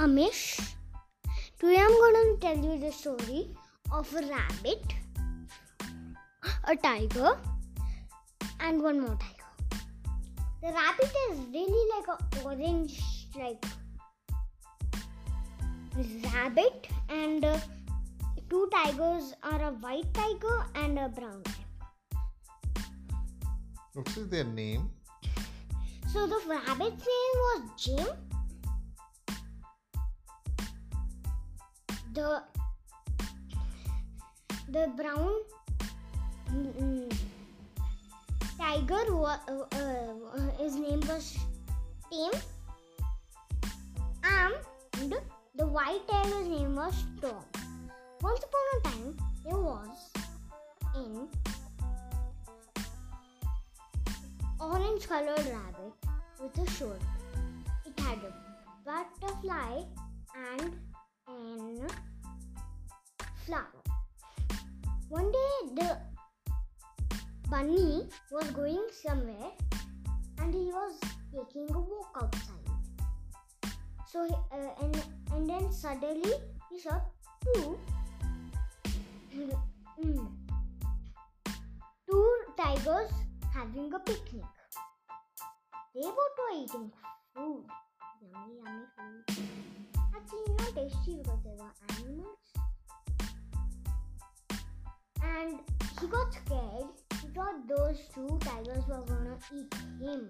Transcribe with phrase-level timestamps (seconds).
[0.00, 0.58] Amish.
[1.58, 3.54] Today I'm going to tell you the story
[3.92, 4.94] of a rabbit,
[6.64, 7.36] a tiger,
[8.60, 9.50] and one more tiger.
[10.62, 13.02] The rabbit is really like a orange,
[13.38, 13.62] like
[16.32, 17.58] rabbit, and uh,
[18.48, 22.22] two tigers are a white tiger and a brown tiger.
[23.92, 24.88] What is their name?
[26.10, 28.29] So the rabbit's name was Jim.
[32.12, 32.42] The
[34.68, 35.32] the brown
[36.50, 37.12] mm,
[38.58, 41.38] tiger wa- uh, uh, his name was
[42.10, 42.32] Tim.
[45.00, 45.14] And
[45.54, 46.92] the white tiger's name was
[47.22, 47.42] Tom.
[48.20, 50.10] Once upon a time, there was
[50.94, 51.26] in
[54.60, 55.94] orange colored rabbit
[56.38, 57.00] with a shirt.
[57.86, 58.32] It had a
[58.84, 59.84] butterfly
[60.36, 60.89] and an
[63.50, 63.82] flower.
[65.08, 65.98] One day the
[67.50, 69.50] bunny was going somewhere
[70.38, 70.94] and he was
[71.34, 73.74] taking a walk outside.
[74.06, 74.22] So
[74.54, 75.02] uh, and
[75.34, 76.34] and then suddenly
[76.70, 77.00] he saw
[77.42, 77.78] two
[79.34, 80.26] mm,
[82.06, 83.10] two tigers
[83.52, 84.46] having a picnic.
[85.94, 86.92] They both were eating
[87.34, 87.64] food.
[88.22, 89.42] Yummy, yummy food.
[90.14, 91.89] Actually, not tasty because they were
[95.40, 95.58] And
[95.98, 96.88] he got scared.
[97.22, 100.28] He thought those two tigers were gonna eat him.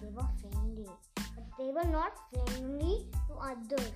[0.00, 3.92] They were friendly, but they were not friendly to others.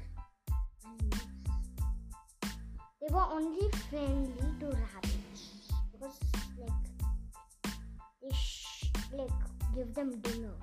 [3.01, 6.19] They were only friendly to rabbits because,
[6.61, 6.85] like,
[8.21, 9.31] they sh- like
[9.75, 10.57] give them dinner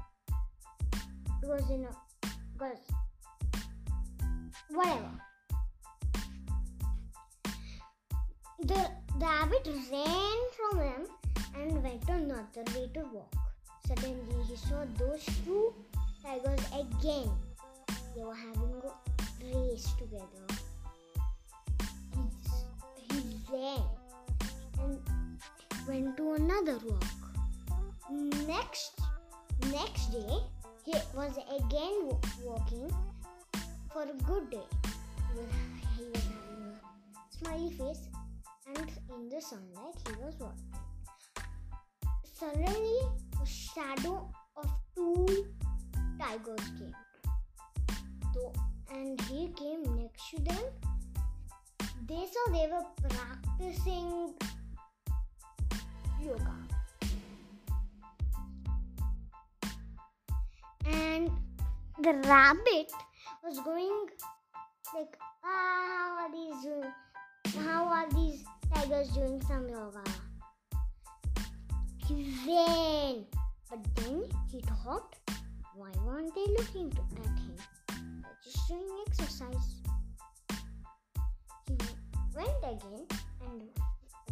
[1.42, 1.96] because you know
[2.54, 2.78] because
[4.70, 5.10] whatever
[8.60, 8.90] the
[9.20, 11.08] the rabbit ran from them
[11.56, 13.34] and went another way to walk.
[13.88, 15.74] Suddenly he saw those two
[16.24, 17.30] tigers again.
[18.16, 20.46] They were having a race together.
[23.10, 23.82] He, he ran
[24.82, 25.00] and
[25.88, 27.06] went to another walk.
[28.48, 29.02] Next
[29.72, 30.40] next day
[30.86, 32.12] he was again
[32.44, 32.94] walking
[33.92, 34.85] for a good day
[39.36, 40.76] the sunlight he was walking
[42.40, 43.00] suddenly
[43.42, 45.46] a shadow of two
[46.18, 46.96] tigers came.
[48.94, 50.64] And he came next to them.
[52.08, 54.34] They saw they were practicing
[56.22, 56.56] yoga.
[60.86, 61.32] And
[62.02, 62.92] the rabbit
[63.44, 64.06] was going
[64.94, 66.94] like ah how are these doing
[67.66, 68.44] how are these
[72.08, 73.26] he ran
[73.70, 75.16] but then he thought
[75.76, 77.56] why weren't they looking at him
[78.22, 79.82] they're just doing exercise
[81.68, 81.76] he
[82.36, 83.06] went again
[83.46, 83.62] and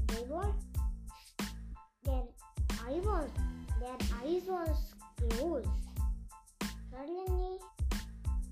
[0.08, 0.54] they were
[2.04, 2.24] their
[2.86, 3.30] eye was
[3.80, 4.94] their eyes was
[5.30, 5.70] closed
[6.94, 7.58] Suddenly,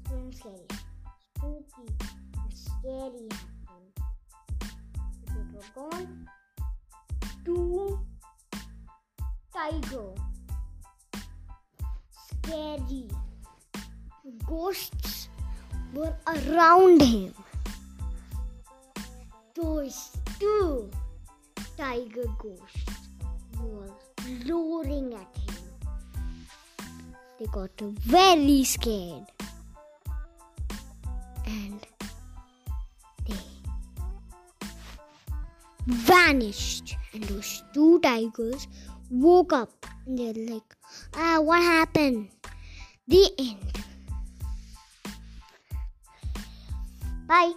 [0.07, 0.65] something scary,
[1.35, 1.93] spooky,
[2.33, 3.29] and scary
[3.67, 3.93] happened.
[5.27, 6.27] People were gone.
[7.43, 7.99] Two
[9.53, 10.13] tiger,
[12.11, 13.07] scary.
[14.45, 15.29] Ghosts
[15.93, 17.33] were around him.
[19.55, 20.89] Those two
[21.77, 23.09] tiger ghosts
[23.59, 23.91] were
[24.47, 25.55] roaring at him.
[27.39, 29.25] They got very scared.
[31.45, 31.85] And
[35.85, 36.95] vanished.
[37.13, 38.67] And those two tigers
[39.09, 40.75] woke up and they're like
[41.15, 42.29] ah what happened?
[43.07, 43.83] The end.
[47.27, 47.53] Bye